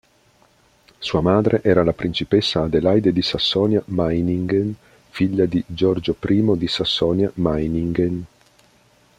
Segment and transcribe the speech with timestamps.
[0.97, 4.73] Sua madre era la principessa Adelaide di Sassonia-Meiningen,
[5.11, 8.25] figlia di Giorgio I di Sassonia-Meiningen.